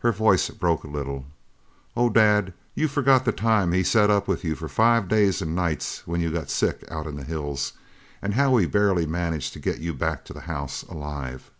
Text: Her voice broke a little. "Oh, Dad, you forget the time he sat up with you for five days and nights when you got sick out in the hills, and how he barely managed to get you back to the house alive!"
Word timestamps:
Her 0.00 0.10
voice 0.10 0.50
broke 0.50 0.82
a 0.82 0.88
little. 0.88 1.26
"Oh, 1.96 2.08
Dad, 2.10 2.54
you 2.74 2.88
forget 2.88 3.24
the 3.24 3.30
time 3.30 3.70
he 3.70 3.84
sat 3.84 4.10
up 4.10 4.26
with 4.26 4.42
you 4.42 4.56
for 4.56 4.66
five 4.66 5.06
days 5.06 5.40
and 5.40 5.54
nights 5.54 6.04
when 6.08 6.20
you 6.20 6.32
got 6.32 6.50
sick 6.50 6.82
out 6.90 7.06
in 7.06 7.14
the 7.14 7.22
hills, 7.22 7.74
and 8.20 8.34
how 8.34 8.56
he 8.56 8.66
barely 8.66 9.06
managed 9.06 9.52
to 9.52 9.60
get 9.60 9.78
you 9.78 9.94
back 9.94 10.24
to 10.24 10.32
the 10.32 10.40
house 10.50 10.82
alive!" 10.82 11.52